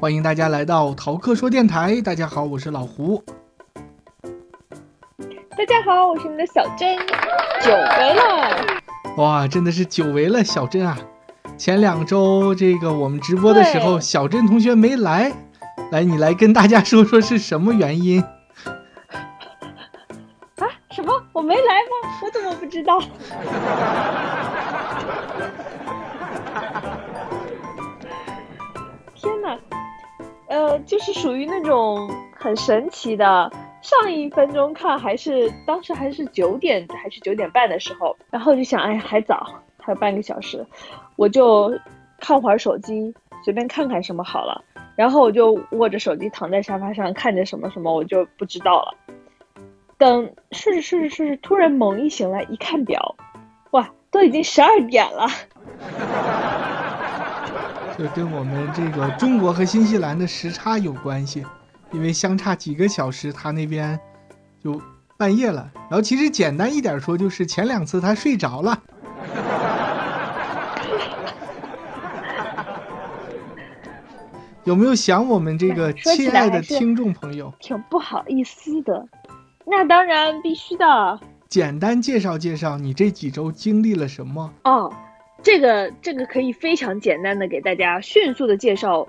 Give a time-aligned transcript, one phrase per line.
[0.00, 2.00] 欢迎大家来到淘课说电台。
[2.00, 3.22] 大家好，我是老胡。
[5.50, 6.96] 大家好，我是你们的小珍，
[7.60, 8.66] 久违了。
[9.18, 10.96] 哇，真的是久违了，小珍啊！
[11.58, 15.30] 前两周这个我们直播的时候，小珍同学没来，
[15.90, 18.24] 来，你来跟大家说说是什么原因？
[31.00, 33.50] 是属于那种很神奇的。
[33.82, 39.46] 上一分钟看还是当时还是九点还是九点半的时候，然后就想，哎，还早，
[39.78, 40.64] 还有半个小时，
[41.16, 41.72] 我就
[42.18, 44.62] 看会儿手机，随便看看什么好了。
[44.96, 48.94] 然后我就握着手机躺在沙发上看着什么什么，我就不知道了。
[49.96, 53.16] 等睡着睡着睡着，突然猛一醒来，一看表，
[53.70, 55.26] 哇，都已经十二点了。
[58.00, 61.44] 这跟我们这个中国和新西兰的时差有关系，
[61.92, 64.00] 因为相差几个小时，他那边
[64.58, 64.80] 就
[65.18, 65.70] 半夜了。
[65.74, 68.82] 然后其实简单一点说，就是前两次他睡着了。
[74.64, 77.52] 有没有想我们这个亲爱的听众朋友？
[77.60, 79.06] 挺不好意思的。
[79.66, 81.20] 那当然必须的
[81.50, 84.50] 简单介绍介绍你这几周经历了什么？
[84.64, 84.90] 哦。
[85.42, 89.08] 这个这个可以非常简单的给大家迅速的介绍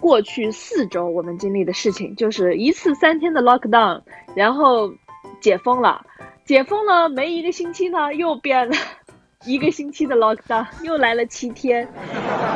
[0.00, 4.02] 过去四周我们经历的事情，就是一次三天的 lockdown，
[4.34, 4.92] 然后
[5.40, 6.04] 解封了，
[6.44, 8.76] 解封了没一个星期呢，又变了
[9.46, 11.88] 一个星期的 lockdown，又来了七天，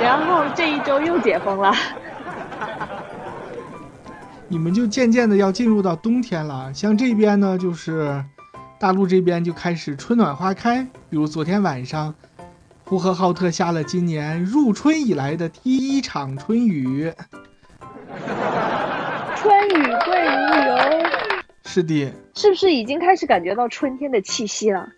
[0.00, 1.72] 然后这一周又解封了。
[4.48, 6.72] 你们就渐渐的要进入到冬天了。
[6.74, 8.24] 像这边呢，就是
[8.78, 12.14] 大陆这边就开始春暖花开，比如昨天晚上，
[12.88, 17.12] 呼和浩特下了今年入春以来的第一场春雨。
[19.36, 21.06] 春雨贵如油，
[21.66, 24.88] 是的，是不是已经开始感觉到春天的气息了？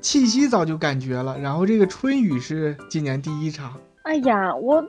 [0.00, 3.74] 气息早就感觉了，然后这个春雨是今年第一场。
[4.02, 4.84] 哎呀，我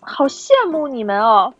[0.00, 1.54] 好羡慕你们哦！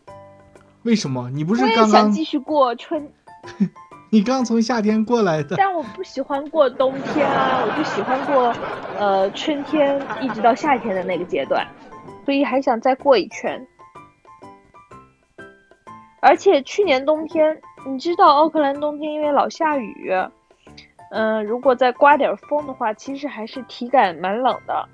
[0.82, 1.30] 为什么？
[1.30, 3.08] 你不是我也刚刚想继续过春，
[4.14, 5.56] 你刚从夏天过来的？
[5.56, 8.54] 但我不喜欢过冬天啊，我就喜欢过
[8.98, 11.66] 呃春天一直到夏天的那个阶段，
[12.26, 13.66] 所以还想再过一圈。
[16.20, 20.12] 而且去年冬天，你知道奥克兰冬天因为老下雨，
[21.10, 24.86] 嗯、如果再刮点风的话，其实还是体感蛮冷的，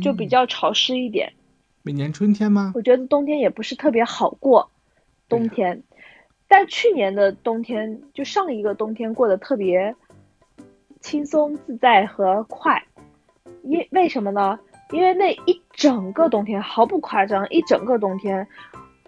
[0.00, 1.30] 就比嗯较潮湿一点。
[1.82, 2.72] 每年春天吗？
[2.74, 4.70] 我觉得冬天也不是特别好过，
[5.28, 5.82] 冬天。
[6.48, 9.94] 但去年的冬天，就上一个冬天过得特别
[11.00, 12.82] 轻松自在和快，
[13.62, 14.58] 因为什么呢？
[14.90, 18.46] 因为那一整个冬天毫不夸张，一整个冬天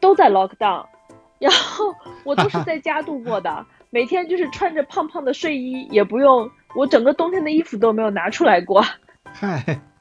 [0.01, 0.85] 都在 lockdown，
[1.39, 8.83] 然后我都是在家度过的， 每天就是穿着胖胖的睡衣，也不用我整个冬天的衣服都没有拿出来过。
[9.25, 9.63] 嗨，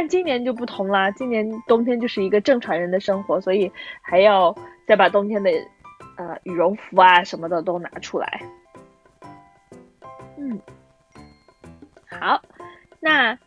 [0.00, 4.56] 但今年就不同啦，今年冬天就是一个正常人的生活，所以还要
[4.86, 5.50] 再把冬天的
[6.16, 8.40] 呃羽绒服啊什么的都拿出来。
[10.38, 10.58] 嗯，
[12.08, 12.40] 好，
[12.98, 13.38] 那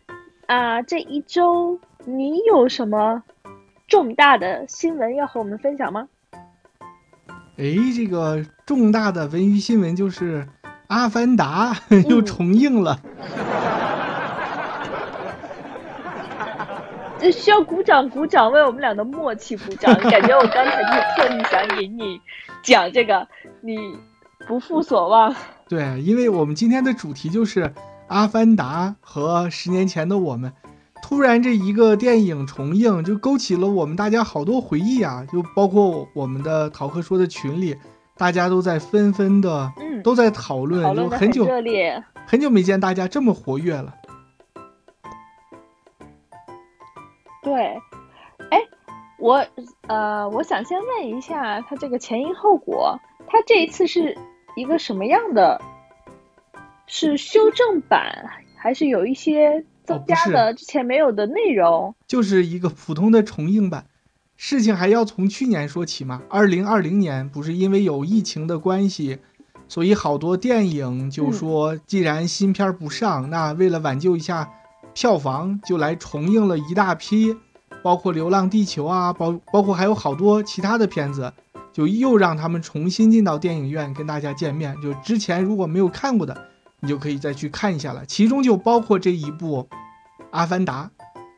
[0.46, 3.24] 啊、这一周你有什么
[3.88, 6.08] 重大的新闻要和我们分享吗？
[7.58, 7.64] 哎，
[7.96, 10.44] 这个重大的文娱新闻就是
[10.86, 11.74] 《阿凡达
[12.08, 13.00] 》又嗯重映了。
[13.04, 13.83] 这
[17.32, 19.94] 需要鼓掌鼓掌，为我们俩的默契鼓掌。
[20.10, 22.20] 感觉我刚才就是特意想给你
[22.64, 23.28] 讲这个，
[23.62, 23.78] 你
[24.48, 25.34] 不负所望。
[25.68, 27.64] 对，因为我们今天的主题就是
[28.08, 30.52] 《阿凡达》和十年前的我们。
[31.02, 35.26] 突然，这一个电影重映，就勾起了我们大家好多回忆啊！
[35.30, 37.76] 就包括我们的逃课说的群里，
[38.18, 41.46] 大家都在纷纷的嗯，都在讨论，讨论的就很久。
[42.26, 43.94] 很久没见大家这么活跃了。
[47.44, 47.54] 对，
[48.50, 48.60] 哎，
[49.20, 49.46] 我
[49.88, 52.98] 呃，我想先问一下，他这个前因后果，
[53.28, 54.18] 他这一次是
[54.56, 55.62] 一个什么样的？
[56.88, 61.96] 是修正版，还是有一些增加的之前没有的内容？
[62.08, 63.86] 就是一个普通的重映版。
[64.36, 66.22] 事情还要从去年说起嘛。
[66.30, 69.20] 二零二零年不是因为有疫情的关系，
[69.68, 74.50] 所以好多电影就说，既然新片儿不上，那为了挽救一下
[74.94, 77.36] 票房，就来重映了一大批，
[77.82, 81.34] 包括《流浪地球》啊，包包括还有好多其他的片子，
[81.72, 84.76] 就又让他们重新进到电影院跟大家见面。
[84.82, 86.38] 就之前如果没有看过的，
[86.80, 88.06] 你就可以再去看一下了。
[88.06, 89.68] 其中就包括这一部
[90.32, 90.92] 《阿凡达》，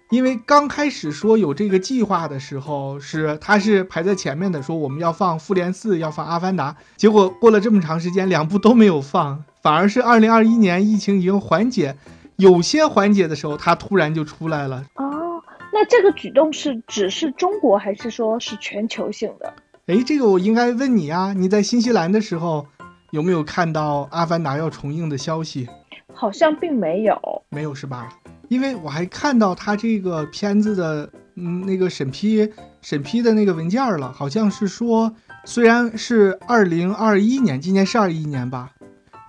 [0.10, 11.96] 因为刚开始说有这个计划的时候，是它是排在前面的，说我们要放《复联四》，要放《阿凡达》，结果过了这么长时间，两部都没有放，反而是二零二一年疫情已经缓解，
[12.38, 14.84] 有些环节的时候，他突然就出来了。
[14.96, 15.42] 哦，
[15.72, 19.54] 那这个举动是只是中国，还是说是全球性的？
[19.88, 22.66] 哎，这个我应该问你啊，你在新西兰的时候
[23.12, 25.70] 有没有看到《阿凡达》要重映的消息？
[26.14, 28.10] 好像并没有，没有是吧？
[28.48, 32.50] 因为我还看到他这个片子的，嗯，那个审批
[32.82, 35.14] 审批的那个文件了，好像是说，
[35.46, 38.72] 虽然是二零二一年，今年是二一年吧，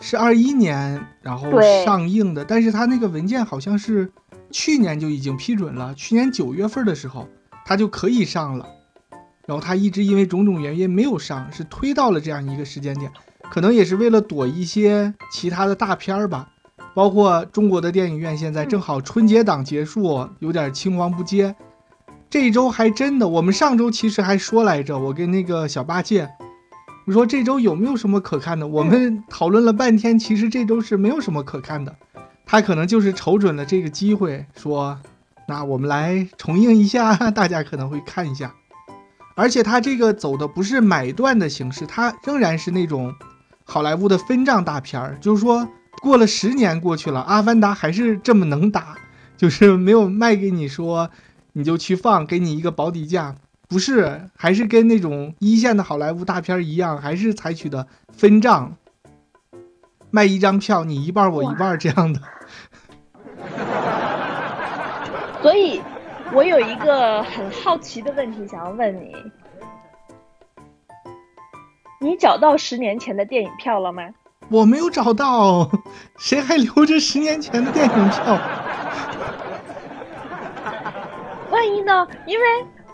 [0.01, 1.51] 是二一年，然后
[1.85, 4.11] 上映的，但是它那个文件好像是
[4.51, 7.29] 去年就已经批准了，去年九月份的时候
[7.65, 8.67] 它就可以上了，
[9.47, 13.11] 然后它一直因为种种原因没有上，是推到了这样一个时间点，
[13.51, 16.49] 可能也是为了躲一些其他的大片儿吧。
[16.95, 21.55] 包括中国的电影院现在正好春节档结束，有点青黄不接。
[22.31, 26.29] 这一周还真的，我们上周其实还说来着，我跟那个小八戒，
[27.07, 28.67] 我说这周有没有什么可看的？
[28.67, 31.95] 我们讨论了半天，其实这周是没有什么可看的。
[32.45, 34.99] 他可能就是瞅准了这个机会，说
[35.47, 38.55] 那我们来重映一下， 大家可能会看一下。
[39.37, 43.15] 而且他这个走的不是买断的形式，他仍然是那种
[43.65, 45.69] 好莱坞的分账大片儿，就是说。
[46.03, 48.99] 过了十年过去了，《阿凡达》还是这么能打，
[49.37, 51.11] 就是没有卖给你说，
[51.55, 53.35] 你就去放，给你一个保底价，
[53.69, 58.77] 不是，还是跟那种一线的好莱坞大片一样，还是采取的分账，
[60.11, 62.21] 卖一张票，你一半我一半这样的。
[65.43, 65.83] 所以，
[66.33, 69.15] 我有一个很好奇的问题想要问你：
[72.01, 74.03] 你找到十年前的电影票了吗？
[74.49, 75.69] 我没有找到，
[76.19, 78.39] 谁还留着十年前的电影票？
[81.51, 82.07] 万一呢？
[82.27, 82.45] 因为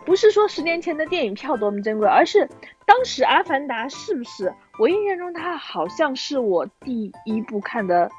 [0.04, 2.49] 不是说十年前的电影票多么珍贵，而是
[2.87, 4.52] 当时《阿凡达》是不是？
[4.78, 8.10] 我印象中它好像是我第一部看的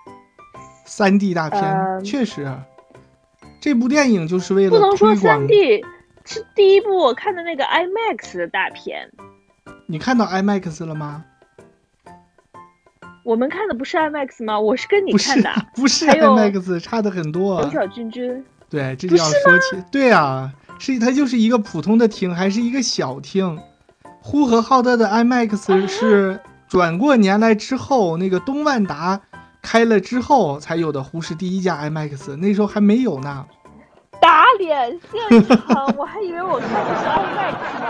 [0.86, 2.48] 三 D 大片，确实，
[3.60, 5.84] 这部电影就是为了不能说三 D，
[6.26, 9.12] 是第一部我看的那个 IMAX 的大片。
[9.88, 11.26] 你看到 IMAX 了吗？
[13.24, 14.60] 我们看的不是 IMAX 吗？
[14.60, 17.62] 我是跟你看的，不是 IMAX，差的很多。
[17.64, 20.52] 小小君君，对，这就要说起，对啊，
[20.86, 23.58] 是它就是一个普通的厅，还是一个小厅。
[24.20, 29.22] 呼和浩特的 IMAX 是转过年来之后，那个东万达
[29.62, 33.46] 开了之后才有的，呼市第一家 IMAX，那时候还没有呢。
[34.22, 35.00] 打脸
[35.30, 37.88] 现场，我还以为我看的是 IMAX 呢。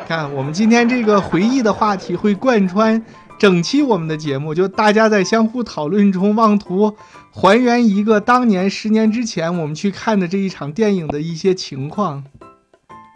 [0.08, 3.04] 看，我们今天这个回忆的话题会贯穿。
[3.42, 6.94] 整期我们的节目，就大家在相互讨论中，妄图
[7.32, 12.22] 还原一个当年十年之前我们去看的这一场电影的一些情况。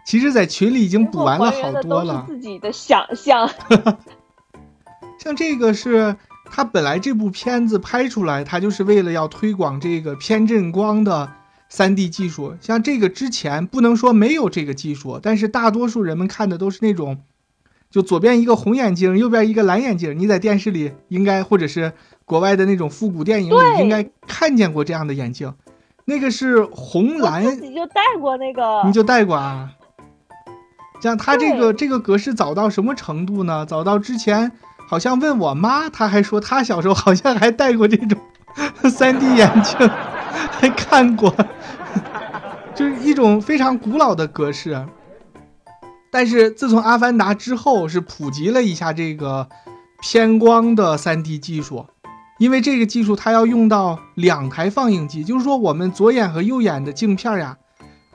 [0.05, 2.25] 其实，在群里已经补完了好多了。
[2.27, 3.49] 自己的想象。
[5.17, 6.17] 像这个是
[6.51, 11.31] 他本来这部片子拍出来，他就是为了要推广这个偏振光的
[11.71, 12.53] 3D 技术。
[12.59, 17.21] 像这个之前不能说没有这个技术，但是大多数人们看的都是那种。
[17.89, 20.17] 就左边一个红眼睛，右边一个蓝眼睛。
[20.17, 21.93] 你在电视里应该，或者是
[22.25, 25.53] 国外的那种复古电影里应该看见过这样的眼镜。
[26.05, 27.43] 那个是红蓝。
[27.45, 28.83] 自己就戴过那个。
[28.85, 29.71] 你就戴过啊？
[30.99, 33.65] 像他这个这个格式早到什么程度呢？
[33.65, 34.51] 早到之前
[34.89, 38.19] 好像问我妈，她还说她小时候好像还戴过这种
[38.89, 39.87] 三 D 眼镜，
[40.51, 41.33] 还看过，
[42.73, 44.83] 就是一种非常古老的格式。
[46.09, 49.47] 但是自从《阿凡达》之后，是普及了一下这个
[50.01, 51.85] 偏光的 3D 技术，
[52.39, 57.57] 因为这个技术它要用到两台放映机，就是说我们左眼和右眼的镜片呀，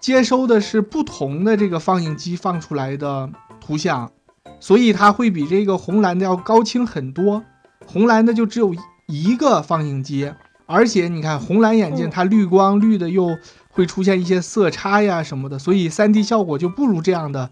[0.00, 3.28] 接收的是不同的这个放映机放出来的
[3.60, 4.10] 图像，
[4.58, 7.44] 所以它会比这个红蓝的要高清很多。
[7.86, 8.74] 红蓝的就只有
[9.06, 10.32] 一个放映机，
[10.66, 13.36] 而且你看红蓝眼镜它绿光绿的又
[13.70, 17.50] 会出现一些色差呀什么的，所以 3D 效果就不如这样的。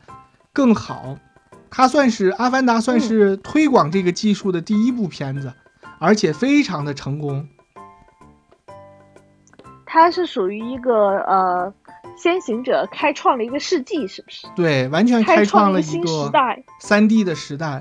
[0.61, 1.17] 更好，
[1.71, 5.55] 它算是《阿凡达》算是推广这个技术的第一部片子，
[5.99, 7.49] 而且非常的成功。
[9.87, 11.73] 它是属于一个呃
[12.15, 14.47] 先行者，开创了一个世纪，是不是？
[14.55, 17.81] 对，完全开创了一个时代，三 D 的时代。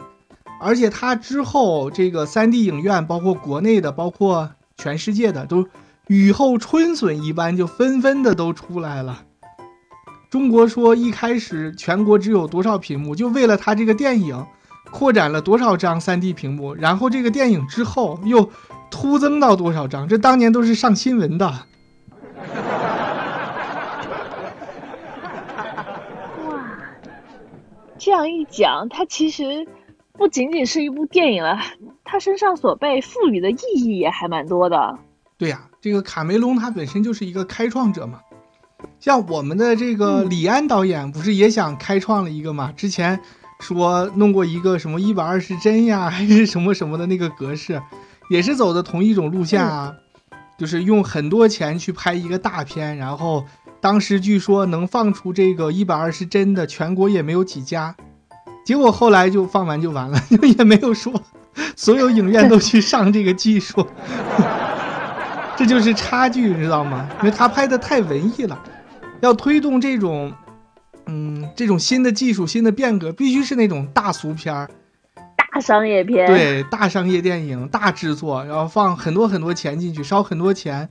[0.62, 5.68] 而且它之后这个三 D 影院，包括国内的，包括全世界的，都
[6.08, 9.26] 雨后春笋一般，就纷纷的都出来了。
[10.30, 14.46] 中国说一开始全国只有多少屏幕，就为了他这个电影，
[14.92, 18.48] 扩展了多少张 3D 屏幕，然后这个电影之后又
[18.92, 21.48] 突增到多少张，这当年都是上新闻的。
[26.46, 26.78] 哇，
[27.98, 29.68] 这样一讲，他其实
[30.14, 31.58] 不仅仅是一部电影了，
[32.04, 35.00] 他身上所被赋予的意义也还蛮多的。
[35.40, 38.20] 对呀、这个卡梅隆他本身就是一个开创者嘛。
[39.00, 42.72] 像我们的这个李安导演，不是也想开创了一个嘛？
[42.76, 43.20] 之前
[43.60, 47.82] 说弄过一个什么一百二十帧呀，还是什么什么的那个格式，
[48.30, 49.94] 也是走的同一种路线啊，
[50.58, 53.46] 就是用很多钱去拍一个大片，然后
[53.82, 57.96] 当时据说能放出这个一百二十帧的，全国也没有几家，
[58.66, 61.14] 结果后来就放完就完了， 就也没有说
[61.76, 63.86] 所有影院都去上这个技术。
[65.60, 67.06] 这就是差距，你知道吗？
[67.20, 68.58] 因为他拍的太文艺了，
[69.20, 70.32] 要推动这种，
[71.08, 74.70] 嗯，这种新的技术、新的变革，必须是那种大俗片儿、
[75.36, 80.90] 大商业片，对，大商业电影、大制作，然后放很多很多钱进去，烧很多钱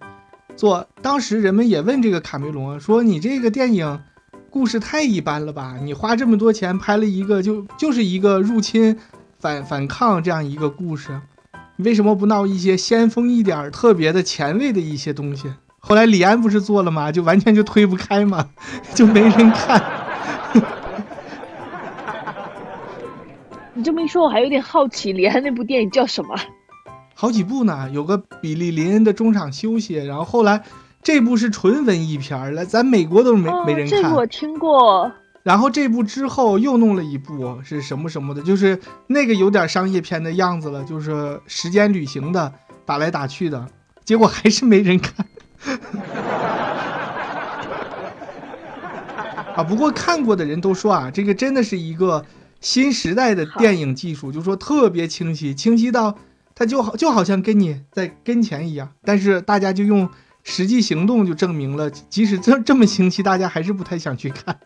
[0.54, 0.86] 做。
[1.00, 3.98] 当时人们也问这个卡梅隆说：“你这个电影
[4.50, 5.76] 故事太一般了吧？
[5.82, 8.98] 你花这么多钱拍了一个，就就是一个入侵、
[9.40, 11.18] 反反抗这样一个故事。”
[11.78, 15.52] 为什么不闹一些先锋一点、特别的前卫的一些东西？
[15.80, 17.10] 后来李安不是做了吗？
[17.12, 18.48] 就完全就推不开嘛，
[18.94, 19.82] 就没人看。
[23.74, 26.34] 你这么一说，我还有点好奇，李安那部电影叫什么？
[27.14, 30.64] 好几部呢，有个比利林恩的中场休息，然后后来
[31.00, 34.02] 这部是纯文艺片儿了，咱美国都没没人看。
[34.02, 35.10] 这个我听过。
[35.48, 42.52] 然后这部之后又弄了一部是什么什么的，就是那个有点商业片的样子了，就是时间旅行的，
[42.84, 43.66] 打来打去的，
[44.04, 45.26] 结果还是没人看。
[49.56, 52.26] 啊，不过看过的人都说啊，这个真的是一个
[52.60, 56.18] 新时代的电影技术，就说特别清晰，清晰到
[56.54, 58.90] 它就好就好像跟你在跟前一样。
[59.02, 60.10] 但是大家就用
[60.44, 64.58] 实际行动就证明了，即使这这么清晰，大家还是不太想去看。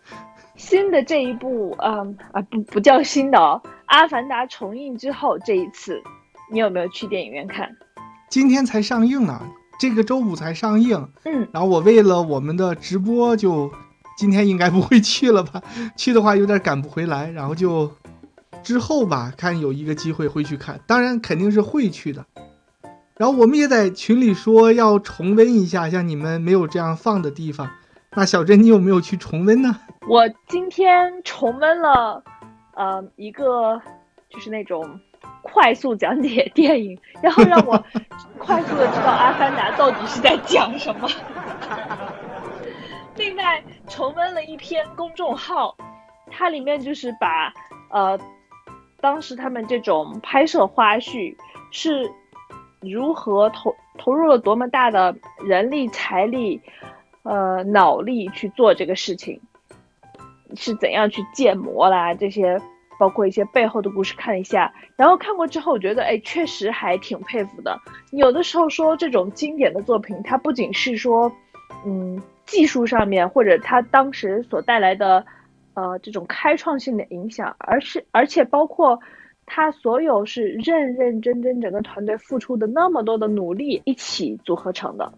[0.57, 6.03] 新的这一部，嗯啊不不叫新的哦，《阿凡达》重映之后，这一次
[6.53, 7.75] 你有没有去电影院看？
[8.31, 9.41] 今天才上映呢，
[9.79, 11.09] 这个周五才上映。
[11.25, 13.71] 嗯，然后我为了我们的直播，就
[14.17, 15.63] 今天应该不会去了吧？
[15.97, 17.91] 去的话有点赶不回来，然后就
[18.63, 22.27] 之后吧，看有一个机会会去看，当然肯定是会去的。
[23.17, 27.71] 然后我们也在群里说要重温一下，像你们没有这样放的地方。
[28.15, 29.79] 那小珍，你有没有去重温呢？
[30.09, 32.23] 我今天重温了，
[32.75, 33.81] 呃，一个
[34.29, 35.01] 就是那种
[35.43, 37.83] 快速讲解电影，然后让我
[38.39, 41.09] 快速的知道《阿凡达》到底是在讲什么。
[43.17, 45.77] 另外，重温了一篇公众号，
[46.31, 47.53] 它里面就是把
[47.91, 48.19] 呃，
[49.01, 51.37] 当时他们这种拍摄花絮
[51.71, 52.11] 是
[52.81, 56.61] 如何投投入了多么大的人力财力。
[57.25, 59.41] 呃，脑力去做这个事情，
[60.57, 62.15] 是怎样去建模啦？
[62.15, 62.61] 这些
[62.99, 64.73] 包括一些背后的故事，看一下。
[64.97, 67.79] 然后看过之后，我觉得，哎，确实还挺佩服的。
[68.13, 71.33] 有的时候说这种经典的作品，它不仅是说，
[71.85, 75.25] 嗯，技术上面或者它当时所带来的，
[75.75, 79.01] 呃，这种开创性的影响，而是而且包括
[79.47, 85.13] 它所有是认认真真整个团队付出的那么多的努力一起组合成的。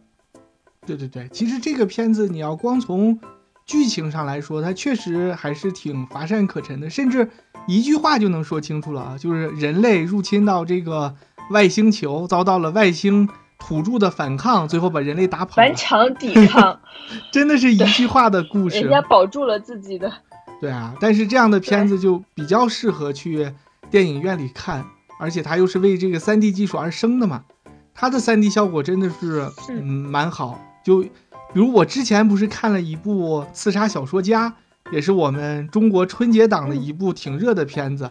[0.86, 3.18] 对对对，其实这个片子你要光从
[3.66, 7.30] 剧情上来说，它确实还是挺乏善可陈的，甚至
[7.66, 11.14] 一句话就能说清楚了啊，就是人类入侵到这个
[11.50, 13.28] 外星球，遭到了外星
[13.58, 16.78] 土著的反抗，最后把人类打跑，顽强抵抗，
[17.32, 20.12] 真的是一句话的故事，人家保住了自己的。
[20.60, 23.50] 对啊，但是这样的片子就比较适合去
[23.90, 24.84] 电影院里看，
[25.18, 27.44] 而且它又是为这个 3D 技术而生的嘛，
[27.94, 30.60] 它的 3D 效果真的是嗯蛮好。
[30.84, 31.02] 就，
[31.54, 34.50] 比如我之前不是看了一部《刺杀小说家》，
[34.92, 38.10] 也是我们中国春节档的一部挺热的片子，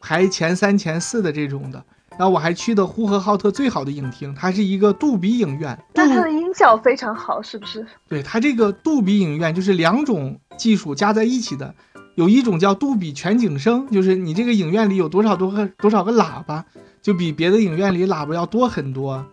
[0.00, 1.84] 排前三前四的这种的。
[2.12, 5.78] 然后我还去的呼和浩特最好的影厅，它是一个杜比影院。
[5.92, 7.86] 那它的音效非常好，是不是？
[8.08, 11.74] 对，它这个杜比影院就是两种技术加在一起的，
[12.14, 16.64] 有一种叫杜比全景声，就是你这个影院里有多少多个多少个喇叭，
[17.02, 19.26] 就比别的影院里喇叭要多很多。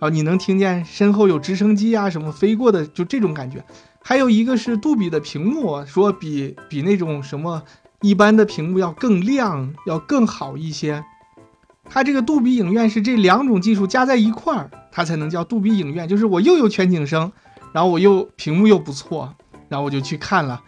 [0.00, 3.64] 啊，你能听见身后有直升机啊什么飞过的，就这种感觉。
[4.00, 7.62] 还有一个是杜比的屏幕，说比比那种什么
[8.00, 11.04] 一般的屏幕要更亮，要更好一些。
[11.90, 16.06] 它这个杜比影院是这两种技术加在一块儿，它才能叫杜比影院。
[16.06, 17.32] 就是我又有全景声，
[17.72, 19.34] 然后我又屏幕又不错，
[19.68, 20.62] 然后我就去看了。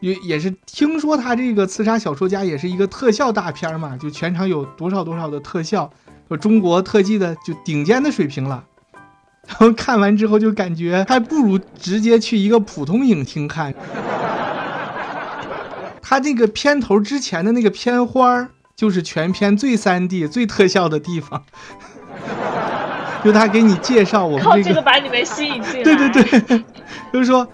[0.00, 5.90] 也也是听说它这个《刺杀小说家》也是一个特效大片嘛，就全场有多少多少的特效，
[6.28, 8.64] 说中国特技的就顶尖的水平了。
[9.46, 13.74] 然后看完之后就感觉还不如直接去一个普通影厅看。
[16.00, 21.42] 他这个片头之前的那个片花儿，就是全片最三 D、最特效的地方。
[23.24, 25.82] 就他给你介绍我们靠这这个把你们吸引进来。
[25.82, 26.64] 对对对，
[27.10, 27.48] 就是说，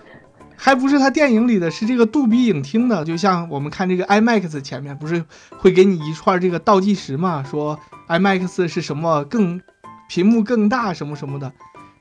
[0.56, 3.04] 还不是他电影里的，是这个杜比影厅的。
[3.04, 5.24] 就像我们看这个 IMAX 前面不是
[5.58, 7.78] 会给你一串这个倒计时嘛，说
[8.08, 9.60] IMAX 是什么更
[10.08, 11.52] 屏幕更大什么什么的。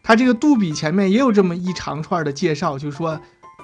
[0.03, 3.19] 他这个杜比前面也有这么一长串的介绍，就说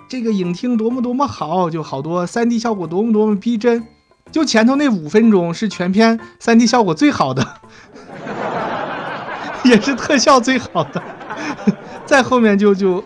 [0.08, 3.88] 这个影厅多么多么好，就好多 3D 效果多么多么逼真。
[4.32, 7.48] 就前头那五分钟是全片 3D 效果最好的。
[9.66, 11.02] 也是特效最好的，
[12.06, 13.04] 再后面就就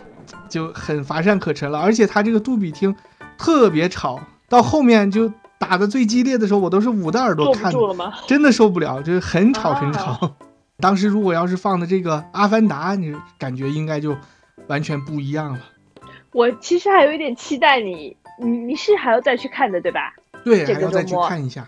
[0.49, 1.79] 就很乏善可陈了。
[1.79, 2.93] 而且它这个杜比厅
[3.37, 4.19] 特别吵，
[4.49, 7.79] 到后面就打的最激烈的时候，我都是捂着耳朵看的，
[8.27, 10.11] 真的受不了，就是很吵很吵。
[10.11, 10.31] 啊、
[10.81, 14.15] 当时如果要是放的这个《阿凡达》，你感觉应该就
[14.67, 15.59] 完全不一样了。
[16.31, 20.13] 我其实还有一点期待你，你你是还要再去看的对吧？
[20.45, 21.67] 对，还要再去看一下。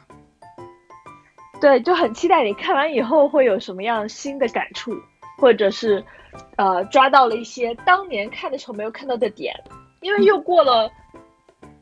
[1.60, 4.96] 对，就很期待你看完以后会有什么样新的感触，
[5.38, 6.04] 或者是，
[6.56, 9.54] 呃，抓到了一些当年看的时候没有看到的点，
[10.02, 10.90] 因为又过了，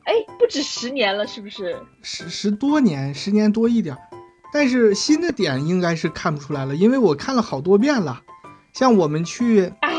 [0.04, 1.78] 哎，不止十年了，是不是？
[2.02, 3.96] 十十多年，十年多一点，
[4.52, 8.22] 但是新的点应该是看不出来了，因为我看了好多遍了。
[8.74, 9.90] 像我们去啊，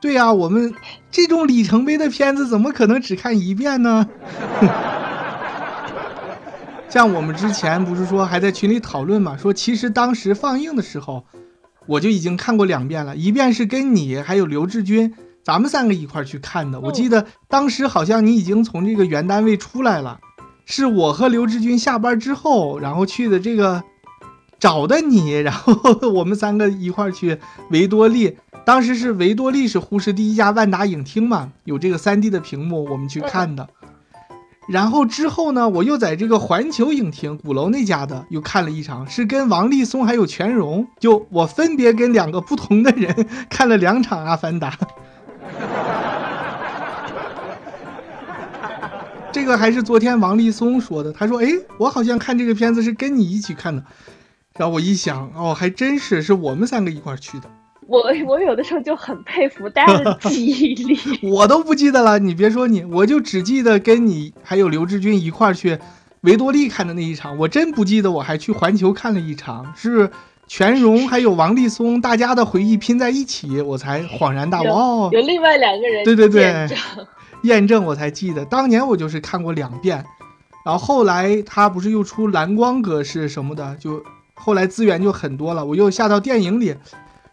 [0.00, 0.72] 对呀、啊，我们
[1.10, 4.08] 这种里程碑的片子怎么可能只看一遍呢？
[6.88, 11.24] 像我们之前不是说还在群里讨论嘛，说其实当时放映的时候，
[11.86, 16.80] 我就已经看过两遍了，一遍是跟你还有刘志军，咱们三个一块去看的。
[16.80, 20.20] 我记得当时好像你已经从这个原单位出来了，
[20.64, 23.82] 是我和刘志军下班之后，然后去的这个
[24.58, 25.74] 找的你， 然后
[26.10, 27.38] 我们三个一块去
[27.70, 28.36] 维多利。
[28.64, 33.68] 当时是维多利是呼市第一家万达影厅嘛，有这个 3D 的屏幕，我们去看的。
[34.66, 44.70] 然后之后呢，我又在这个环球影厅鼓楼那家的又看了一场，是跟王立松还有全荣，就我分别跟两个不同的人 看了两场《阿凡达》。
[49.34, 53.82] 这个还是昨天王立松说的，他说：“哎，我好像看这个片子是跟你一起看的。”
[54.56, 57.50] 然后我一想，哦，还真是，是我们三个一块去的。
[57.88, 60.96] 我 我有的时候就很佩服大家的记忆力，
[61.28, 62.20] 我都不记得了。
[62.20, 65.80] 你别说你，我就只记得跟你还有刘志军一块去
[66.20, 70.08] 维多利看的那一场，我真不记得我还去环球看了一场，是
[70.46, 74.68] 全荣还有王立松大家的回忆拼在一起，我才恍然大悟。
[74.68, 76.68] 哦，有 另外两个人对对对
[77.44, 80.04] 验证，我才记得当年我就是看过两遍，
[80.66, 84.02] 然后后来它不是又出蓝光格式什么的，就
[84.34, 86.76] 后来资源就很多了，我又下到电影里。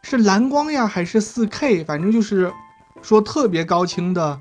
[0.04, 1.84] 是蓝光呀，还是四 K？
[1.84, 2.52] 反正就是
[3.04, 4.39] 说特别高清的，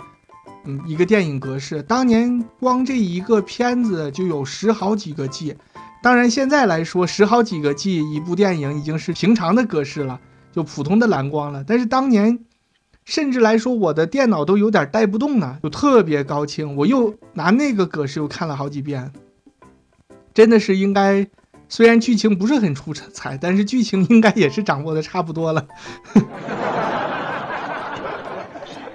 [0.64, 1.83] 嗯，一个电影格式。
[1.83, 5.54] 当年光这一个片子就有十好几个 G，
[6.02, 10.18] 当然现在来说，十好几个 G 一部电影已经是平常的格式了，
[10.50, 11.62] 就普通的蓝光了。
[11.62, 12.38] 但是当年，
[13.05, 16.77] 甚至来说我的电脑都有点带不动呢，就特别高清。
[16.77, 19.13] 我又拿那个格式又看了好几遍，
[20.33, 21.27] 真的是应该。
[21.73, 25.69] 虽然剧情不是很出彩，但是剧情应该也是掌握的差不多了。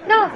[0.06, 0.30] 那，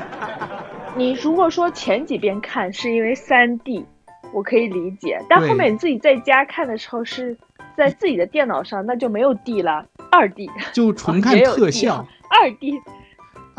[0.97, 3.85] 你如果说前几遍看是因为三 D，
[4.33, 7.37] 我可以理解，但后面你自己在家看的时候是
[7.77, 12.09] 在自己的电脑上，那就没有 D 了，二 D 就纯看特效。
[12.31, 12.73] 二 D，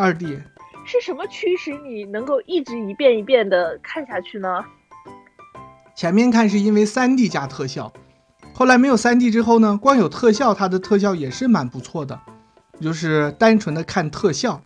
[0.01, 0.35] 二 D
[0.83, 4.65] 是什么驱使你能够一直一遍一遍的看下去呢？
[5.95, 7.93] 前面看是因为三 D 加特效。
[8.55, 12.19] 后来没有三 D 之后呢，光有特效，它的特效也是蛮不错的，
[12.81, 14.59] 就是单纯的看特效。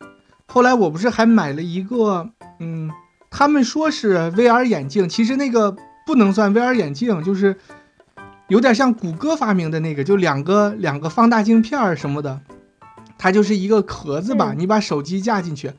[0.48, 2.30] 后来我不是还买了一个，
[2.62, 2.90] 嗯，
[3.30, 7.58] 他们说是 VR 眼镜，其实那个不能算 VR 眼镜，就是
[8.48, 12.40] 有点像谷歌发明的那个，就两个两个放大镜片儿什么的，
[13.18, 15.72] 它就是一个壳子吧，你把手机架进去。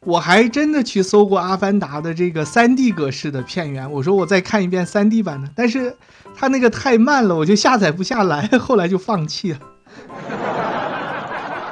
[0.00, 5.96] 我还真的去搜过《阿凡达》的这个 3D 格式的片源，我说我再看一遍 3D 版的，但是
[6.34, 9.58] 它那个太慢了，我就下载不下来， 后来就放弃了。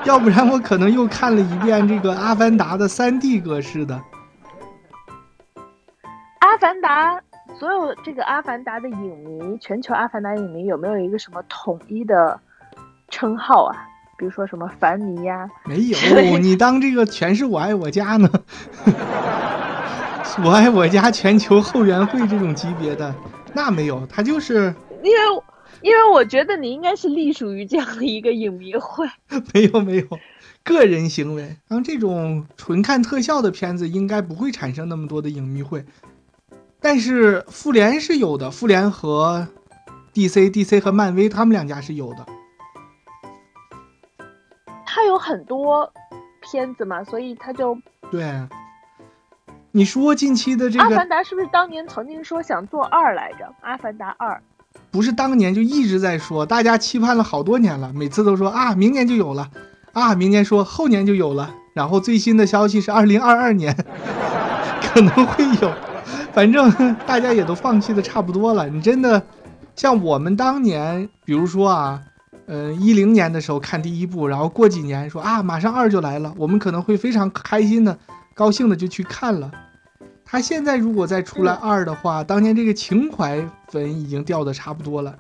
[0.05, 3.95] 要不然我可能又看了一遍这个《阿凡达》的 3D 格式的。
[6.41, 7.15] 《阿凡达》
[7.59, 12.41] 所有这个《阿凡达》的影迷，全球《阿凡达》影迷有没有一个什么统一的
[13.11, 13.77] 称号啊？
[14.23, 15.51] 比如说什么凡迷呀、啊？
[15.65, 18.31] 没有，你当这个全是我爱我家呢？
[20.45, 23.13] 我爱我家全球后援会这种级别的
[23.53, 25.19] 那没有，他就是因为
[25.81, 29.05] 因为我觉得你应该是隶属于这样的一个影迷会。
[29.53, 30.07] 没有没有，
[30.63, 31.43] 个人行为。
[31.67, 35.85] 然后这种纯看特效的片子，应该不会产生那么多的影迷会。
[36.81, 39.49] 但是复联是有的，复联和
[40.15, 42.25] DC，DC 和漫威他们两家是有的。
[44.95, 45.91] 他有很多
[46.43, 47.75] 片子嘛，所以他就
[48.11, 48.31] 对。
[49.71, 53.47] 你说近期的这个《阿凡达》是不是当年曾经说想做二来着？
[53.63, 54.35] 《阿凡达二》
[54.91, 59.49] 不是当年就一直在说，大家期盼了好多年了，每次都说啊，明年就有了，
[59.95, 63.75] 啊，明年说后年就有了，然后最新的消息是二零二二年
[64.83, 65.73] 可能会有，
[66.35, 68.69] 反正大家也都放弃的差不多了。
[68.69, 69.23] 你真的
[69.75, 72.03] 像我们当年，比如说啊，
[72.47, 77.99] 嗯，一零年的时候看第一部，然后过几年说啊，马上二就来了，我们可能会非常开心的。
[78.35, 79.51] 高兴的就去看了，
[80.25, 85.15] 他现在如果再出来二的话，当年这个情怀粉已经掉的差不多了，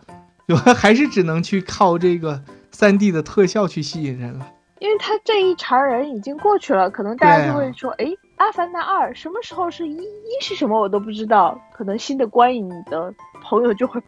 [0.49, 4.49] 就还是只能去靠这个三 D 的特效去吸引人了。
[4.79, 8.07] 因为他这一茬人已经过去了，可能大家就会说，哎，
[8.37, 9.95] 阿凡达二什么时候是一？
[9.95, 13.13] 一是什么我都不知道，可能新的观影的
[13.45, 14.03] 朋友就会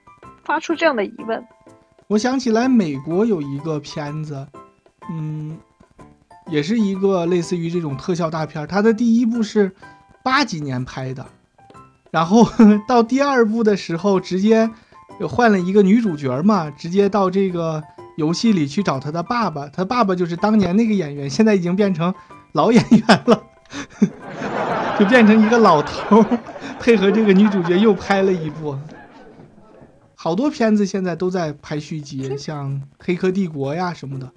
[0.44, 1.44] 发出这样的疑问。
[2.06, 4.46] 我想起来美国有一个片子，
[5.10, 5.56] 嗯。
[6.50, 9.74] 也是一个类似于这种特效大片，它的第一部是
[10.22, 11.24] 八几年拍的，
[12.10, 12.46] 然后
[12.86, 14.70] 到第二部的时候直接
[15.26, 17.82] 换了一个女主角嘛，直接到这个
[18.18, 22.14] 游戏里去找他的爸爸，他爸爸就是当年那个演员，现在已经变成
[22.52, 23.42] 老演员了，
[25.00, 26.22] 就变成一个老头，
[26.78, 28.76] 配合这个女主角又拍了一部，
[30.24, 34.32] 好多片子现在都在拍续集，像《黑客帝国》呀什么的。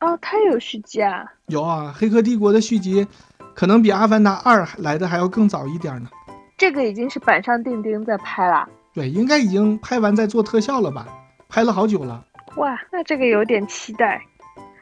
[0.00, 1.30] 哦，它有续集啊！
[1.48, 3.06] 有啊，《黑客帝国》的续集，
[3.54, 6.08] 可能比《阿凡达二》来的还要更早一点呢。
[6.56, 8.66] 这个已经是板上钉钉在拍了。
[8.94, 11.06] 对，应该已经拍完在做特效了吧？
[11.50, 12.24] 拍了好久了。
[12.56, 14.22] 哇，那这个有点期待。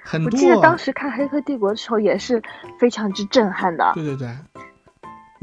[0.05, 0.31] 很多。
[0.31, 2.41] 我记得当时看《黑客帝国》的时候也是
[2.79, 3.91] 非常之震撼的。
[3.95, 4.29] 对对对，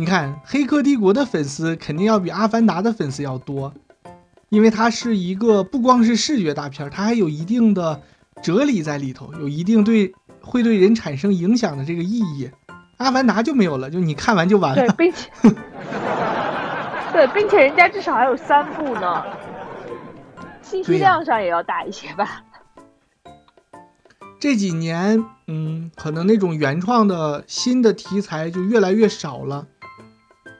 [0.02, 3.72] 你看《黑客帝国》的粉丝肯定要比《阿凡达》的粉丝要多，
[4.50, 8.02] 因为它是一个不光是视觉大片，它还有一定的。
[8.42, 12.50] 哲理在里头，有一定对会对人产生影响的这个意义。
[12.98, 14.88] 阿凡达就没有了，就你看完就完了。
[14.88, 15.30] 对，并且
[17.14, 19.24] 对，并且人家至少还有三部呢，
[20.64, 22.44] 信息量上也要大一些吧。
[24.42, 29.68] 这几年，嗯，可能那种原创的新的题材就越来越少了，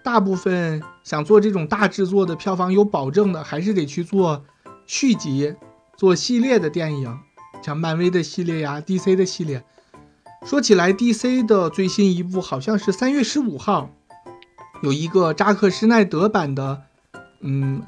[0.04, 4.44] 大部分想做这种大制作的票房有保证的，还是得去做
[4.86, 5.56] 续集、
[5.96, 7.20] 做系列的电影。
[7.64, 9.64] 像漫威的系列呀，DC 的系列。
[10.44, 13.92] 说起来，DC 的最新一部好像是三月十五号，
[14.82, 16.82] 有一个扎克施耐德版的，
[17.42, 17.84] 嗯，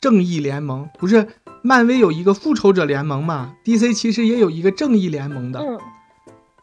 [0.00, 0.88] 正义联盟。
[0.98, 1.28] 不是
[1.62, 5.60] 漫威有一个复仇者联盟嘛？DC 其实也有一个正义联盟的。
[5.60, 5.78] 嗯。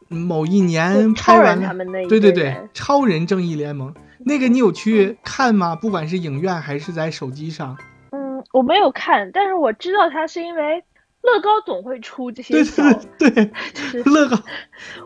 [0.09, 1.73] 某一年拍完了。
[2.07, 3.91] 对对对，超人正义联盟
[4.25, 5.75] 那个你有去看吗？
[5.75, 7.77] 不管是影院还是在手机上。
[8.12, 10.83] 嗯，我没有看，但是我知道它是因为。
[11.23, 12.83] 乐高总会出这些小，
[13.17, 13.49] 对对
[13.93, 14.38] 对， 乐高，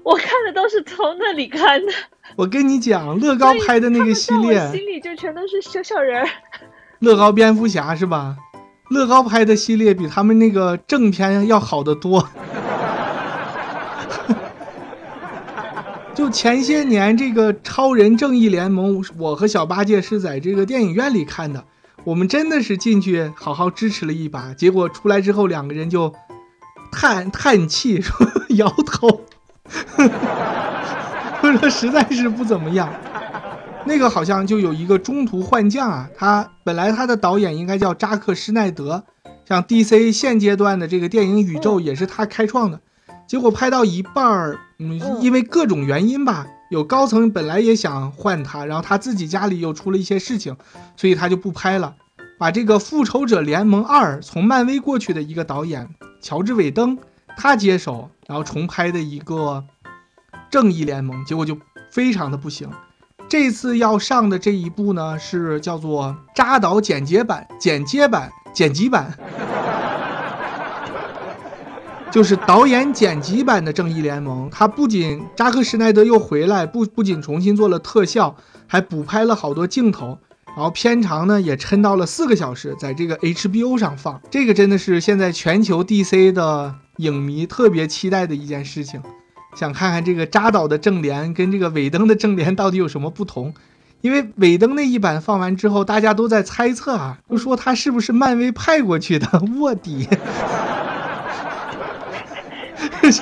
[0.03, 1.93] 我看的都是从那里看的。
[2.35, 6.27] 我跟你讲，乐高拍的那个系列，心里就全都是小小人儿。
[7.01, 8.35] 乐高蝙蝠侠是吧？
[8.89, 12.19] 乐高拍的系列比他们那个正片要好得多。
[16.17, 21.63] 就前些年这个超人正义联盟，我和小八戒是在这个电影院里看的。
[22.05, 26.11] 我们真的是进去好好支持了一把，结果出来之后两个人就
[26.91, 28.15] 叹叹气，说
[28.57, 29.21] 摇头，
[31.59, 32.91] 说实在是不怎么样。
[33.85, 39.03] 那个好像就有一个中途换将啊，他本来他的导演应该叫扎克施奈德，
[39.47, 42.81] 像 DC 现阶段的这个电影宇宙也是他开创的，
[43.27, 46.47] 结果拍到一半儿，嗯，因为各种原因吧。
[46.69, 50.57] 有高层本来也想换他，然后他自己家里又出了一些事情，
[50.97, 51.95] 所以他就不拍了，
[52.37, 55.87] 把这个《复仇者联盟二》从漫威过去的一个导演
[56.21, 56.97] 乔治·韦登
[57.37, 59.63] 他接手，然后重拍的一个
[60.49, 61.57] 《正义联盟》，结果就
[61.89, 62.69] 非常的不行。
[63.29, 69.17] 这次要上的这一部呢，是叫做扎导剪接版、剪接版、剪辑版。
[72.09, 80.17] 就是导演剪辑版的《正义联盟》，他不仅扎克施奈德又回来，不不仅重新做了特效，还补拍了好多镜头，
[80.47, 89.01] 然后片长呢也抻到了四个小时，在这个 HBO 上放，这个真的是现在全球 DC 的影迷特别期待的一件事情，
[89.55, 93.53] 想看看这个扎导的正联跟这个尾灯的正联到底有什么不同，
[94.01, 99.27] 因为尾灯那一版放完之后，大家都在猜测啊，都说他是不是漫威派过去的
[99.59, 100.07] 卧底。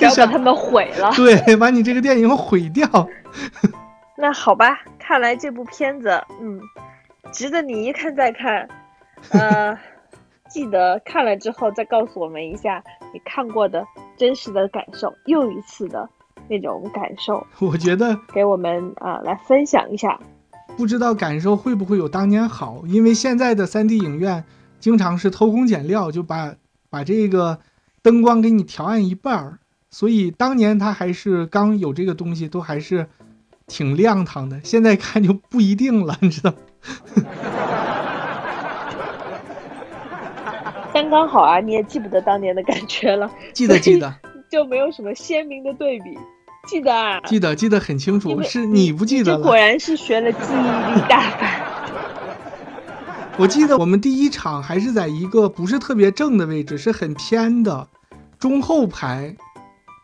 [0.00, 2.86] 要把他们毁了， 对，把你这个电影毁掉。
[4.16, 6.60] 那好吧，看来这部片子，嗯，
[7.32, 8.68] 值得你一看再看。
[9.30, 9.76] 呃，
[10.48, 13.84] 记得看了之后再告诉我们一下你看过的
[14.16, 16.08] 真实的感受，又一次的
[16.48, 17.44] 那种感受。
[17.58, 20.18] 我觉得给我们啊来分享一下。
[20.76, 22.82] 不知道感受会不会有当年好？
[22.86, 24.44] 因为现在的 3D 影院
[24.78, 26.54] 经常是偷工减料，就把
[26.90, 27.58] 把这个
[28.02, 29.58] 灯光给你调暗一半儿，
[29.98, 33.06] 所以当年他还是刚有这个东西，都还是
[33.66, 34.60] 挺亮堂的。
[34.62, 36.52] 现在看就不一定了，你知道？
[40.92, 43.30] 刚刚好啊，你也记不得当年的感觉了。
[43.54, 44.14] 记得记得，
[44.52, 46.10] 就没有什么鲜明的对比。
[46.66, 49.42] 记得啊，记得记得很清楚，是你不记得了。
[49.42, 51.48] 果然是学了记忆力大法。
[53.40, 57.88] 我记得我们第一场还是在一个不是特别正的位置，是很偏的
[58.38, 59.34] 中后排。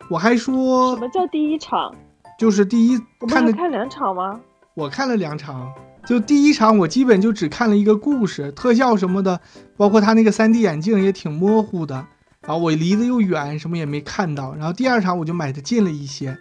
[0.09, 1.93] 我还说什么叫第一场？
[2.37, 4.39] 就是第一看的看两场吗？
[4.75, 5.71] 我看了两场，
[6.05, 9.39] 就第一场我基本就只看了一个故事，特效什么的，
[9.77, 12.07] 包括他那个 3D 眼镜也挺模糊的，
[12.41, 14.55] 然后我离得又远，什么也没看到。
[14.55, 16.37] 然后第二场我就买的近了一些。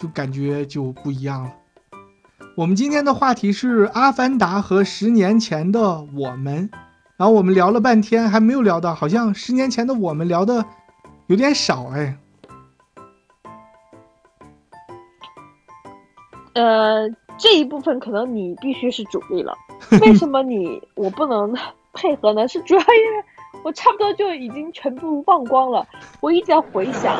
[0.00, 1.52] 就感觉就不一样了。
[2.56, 6.68] 我们今天的话题是《阿凡达》和十年前的我们，
[7.16, 10.64] 然后我们聊了半天还没有聊到，好像十年前的我们聊的
[11.28, 12.18] 有点少哎。
[16.54, 19.54] 呃，这一部分可能你必须是主力了。
[20.00, 21.54] 为什么你我不能
[21.92, 22.46] 配合呢？
[22.48, 23.24] 是主要因为
[23.64, 25.86] 我差不多就已经全部忘光了，
[26.20, 27.16] 我一直在回想。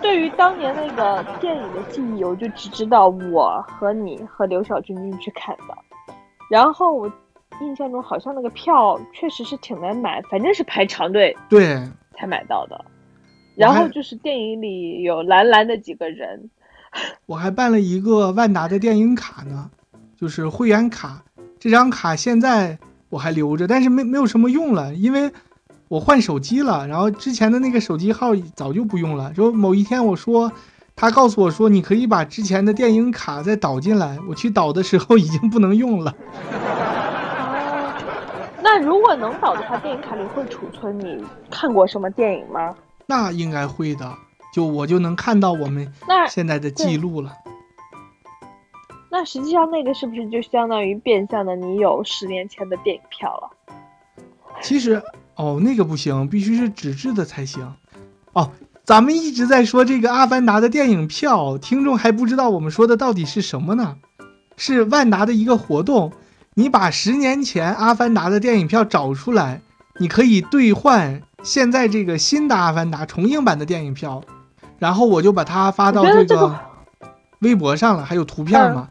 [0.00, 5.76] 对于当年那个电影的记忆，我就只知道我和你和刘晓军军去看的，
[6.50, 7.10] 然后我
[7.60, 11.78] 印象中好像那个票确实是挺难买，反正是排长队对
[12.16, 12.84] 才买到的。
[13.56, 16.50] 然后就是电影里有蓝蓝的几个人，
[17.26, 19.70] 我还办了一个万达的电影卡呢，
[20.16, 21.22] 就是会员卡，
[21.58, 22.78] 这张卡现在
[23.08, 25.32] 我还留着，但是没没有什么用了，因为。
[25.86, 29.30] 我换手机了，然后之前的那个手机号早就不用了。
[29.32, 30.50] 就某一天我说，
[30.96, 34.18] 他告诉我说，你可以把之前的电影卡再导进来。
[34.26, 36.12] 我去导的时候已经不能用了。
[38.62, 42.74] 那如果能导的话，电影卡里会储存你看过什么电影吗？
[43.06, 44.10] 那应该会的，
[44.54, 45.92] 就我就能看到我们
[46.28, 47.32] 现在的记录了。
[49.10, 53.50] 那实际上那个是不是就相当于变相的你有十年前的电影票了？
[54.62, 55.02] 其实。
[55.36, 57.74] 哦，那个不行，必须是纸质的才行。
[58.34, 58.52] 哦，
[58.84, 63.96] 咱们一直在说这个《阿凡达》的电影票，听众还不知道我们说的到底是什么呢？
[64.56, 66.12] 是万达的一个活动，
[66.54, 69.60] 你把十年前《阿凡达》的电影票找出来，
[69.98, 74.22] 你可以兑换现在这个新的《阿凡达》重映版的电影票，
[74.78, 76.58] 然后我就把它发到这个
[77.40, 78.88] 微博上了，还有图片嘛。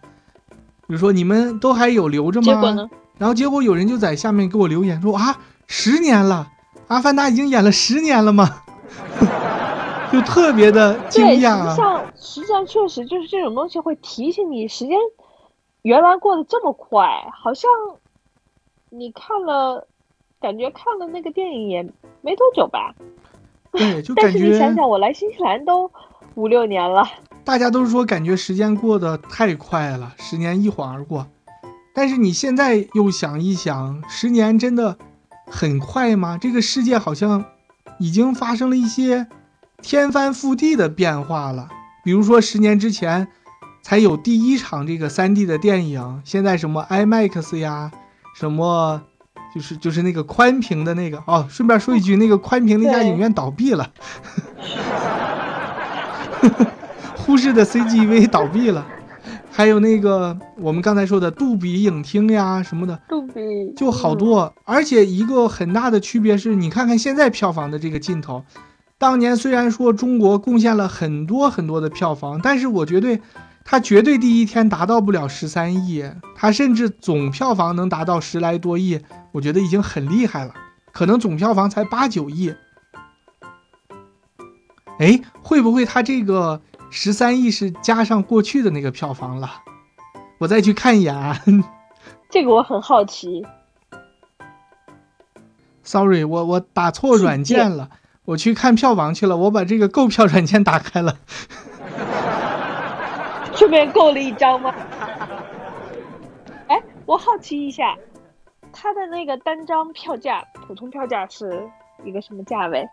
[0.87, 2.45] 比如说你们都还有留着吗？
[2.45, 2.89] 结果呢？
[3.17, 5.37] 然后结果有人就在下面给我留言说啊。
[5.65, 6.49] 十年了，
[6.87, 8.63] 阿凡达已经演了十年了吗？
[10.11, 11.63] 就特别的惊讶。
[11.63, 14.97] 实际上，实际上确实就是这种东西会提醒你，时间
[15.81, 17.71] 原来过得这么快，好像
[18.89, 19.87] 你看了，
[20.39, 21.81] 感觉看了那个电影也
[22.21, 22.93] 没多久吧？
[23.77, 24.31] 对，就感觉。
[24.31, 25.91] 但是你想想，我来新西兰都
[26.35, 27.03] 五六年了。
[27.43, 31.27] 大家都说感觉时间过得太快了，十年一晃而过。
[31.93, 34.97] 但是你现在又想一想，十年真的。
[35.45, 36.37] 很快吗？
[36.39, 37.43] 这个世界好像
[37.99, 39.27] 已经发生了一些
[39.81, 41.67] 天翻覆地的变化了。
[42.03, 43.27] 比如说，十年之前
[43.83, 47.91] 才有第一场这个 3D 的电影，现在什么 IMAX 呀，
[48.33, 49.03] 什么
[49.53, 51.45] 就是就是那个宽屏的那个哦。
[51.49, 53.91] 顺便说一句，那个宽屏那家影院倒闭了，
[57.15, 58.85] 呼市的 CGV 倒闭了。
[59.55, 63.33] 还有那个我们刚才说的杜比影厅呀什么的，杜比
[63.77, 64.51] 就好多。
[64.63, 68.43] 而且一个很大的区别是，你看看现在票房的这个劲头。
[68.97, 73.21] 当年虽然说中国贡献了很多很多的票房，但是我绝对，
[73.65, 76.03] 它绝对第一天达到不了十三亿，
[76.35, 80.53] 它甚至总票房能达到十来多亿，我觉得已经很厉害了。
[80.91, 82.53] 可能总票房才八九亿。
[84.99, 86.61] 哎，会不会它这个？
[86.95, 89.49] 十三亿是加上过去的那个票房了，
[90.37, 91.41] 我再去看一眼啊。
[92.29, 93.43] 这个我很好奇。
[95.83, 97.89] Sorry，我我打错软件了，
[98.25, 101.17] 我去看票房去了，我把这个购票软件打开了。
[103.63, 104.75] 顺便购了一张吗？
[106.67, 107.95] 哎，我好奇一下，
[108.73, 111.65] 他的那个单张票价，普通票价是
[112.03, 112.85] 一个什么价位？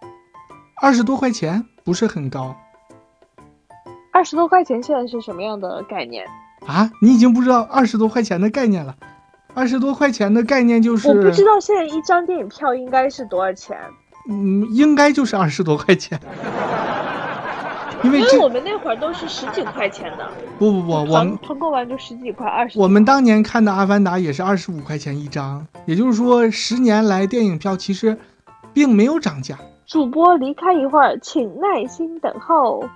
[0.81, 2.55] 二十多块钱，不是很高。
[4.13, 6.27] 二二十多块钱现在是什么样的概念？
[6.67, 8.95] 啊，你已经不知道二十多块钱的概念了。
[9.55, 13.77] 二十多块钱的概念就是我不知道现在一张电影票应该是多少钱。
[14.29, 16.21] 嗯，应该就是二十多块钱。
[18.03, 20.29] 因为我们那会儿都是十几块钱的。
[20.59, 22.79] 不不不，我们团购完就十几块，二十。
[22.79, 28.17] 我们当年看的《阿凡达》也是二十五块钱一张，也就是说，十年来电影票其实
[28.73, 29.59] 并没有涨价。
[29.87, 32.89] 主播离开一会儿，请耐心等候。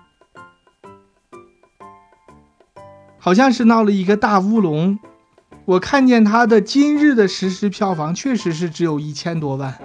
[3.19, 4.99] 好像是闹了一个大乌龙，
[5.65, 9.75] 我看见他的今日的实时票房确实是只有一千多万。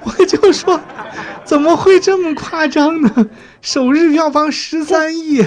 [0.04, 0.80] 我就说，
[1.44, 3.30] 怎么会这么夸张呢？
[3.60, 5.44] 首日票房十三亿，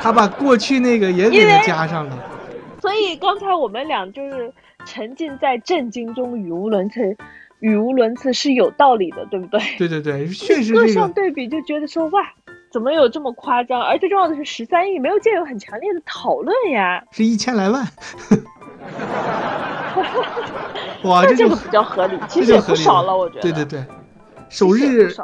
[0.00, 2.16] 他把过去那个也给他加上了。
[2.80, 4.52] 所以刚才我们俩就是
[4.86, 7.16] 沉浸在震惊中，语无伦次，
[7.58, 9.60] 语无伦次是有道理的，对不对？
[9.76, 10.72] 对对对，确实。
[10.72, 12.20] 各项对比就觉得说哇，
[12.70, 13.82] 怎么有这么夸张？
[13.82, 17.84] 而最重要的是十三亿没有见有很强烈的讨论呀，是一千来万。
[21.04, 23.40] 哇， 这个比较合理，其实也不少了，我觉得。
[23.42, 23.84] 对对对，
[24.48, 25.14] 首日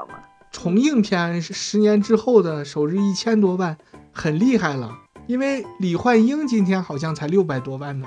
[0.51, 3.77] 重映片是十年之后的首日一千多万，
[4.13, 4.91] 很厉害了。
[5.27, 8.07] 因为李焕英今天好像才六百多万呢。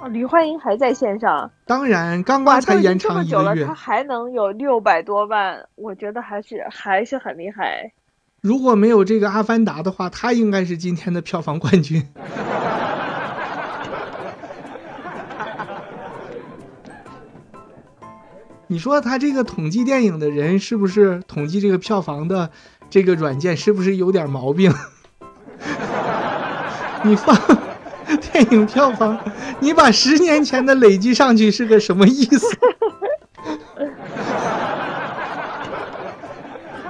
[0.00, 1.50] 哦，李焕英还在线上？
[1.66, 7.92] 当然，刚刚才延长一个月，他还能有六百多万，我觉得还是还是很厉害。
[8.40, 12.02] 如果没有这个《阿凡达》的话，他应该是今天的票房冠军。
[18.72, 22.50] 你说他这个统计电影的人是不是统计这个票房的
[22.88, 24.72] 这个软件是不是有点毛病？
[27.04, 27.38] 你放
[28.32, 29.18] 电影票房，
[29.60, 32.46] 你把十年前的累积上去是个什么意思？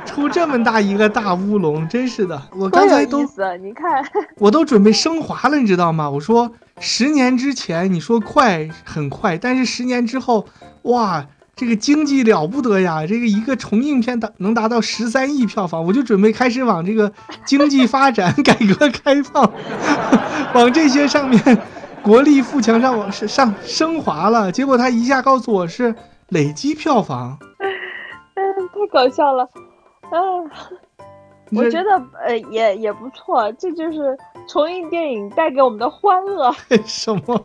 [0.06, 2.40] 出这么大一个大乌龙，真是的！
[2.56, 3.22] 我刚才都
[3.60, 4.04] 你看，
[4.38, 6.08] 我都准备升华了，你知道吗？
[6.08, 10.46] 我说十年之前你说快很快，但是十年之后，
[10.82, 11.26] 哇！
[11.62, 13.06] 这个经济了不得呀！
[13.06, 17.12] 这个一个重映片达能达到十三亿票房，我就准备开始往这个
[17.44, 19.48] 经济发展、改革开放，
[20.54, 21.58] 往这些上面
[22.02, 24.50] 国力富强上往上升华了。
[24.50, 25.94] 结果他一下告诉我是
[26.30, 27.38] 累积票房，
[28.34, 28.42] 嗯，
[28.74, 29.48] 太搞笑了，
[30.10, 30.50] 嗯，
[31.52, 31.90] 我觉得
[32.26, 36.52] 呃也也不错，这就是重映电影带给我们的欢乐。
[36.84, 37.40] 什么？